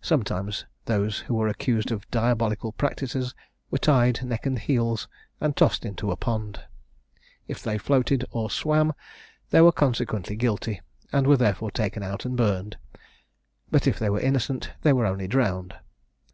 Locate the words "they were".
9.50-9.70, 13.98-14.20, 14.80-15.04